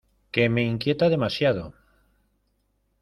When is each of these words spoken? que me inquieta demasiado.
que 0.31 0.49
me 0.49 0.63
inquieta 0.63 1.09
demasiado. 1.09 1.75